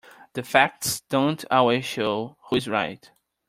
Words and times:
The 0.33 0.41
facts 0.41 1.01
don't 1.01 1.45
always 1.51 1.85
show 1.85 2.35
who 2.49 2.55
is 2.55 2.67
right. 2.67 3.07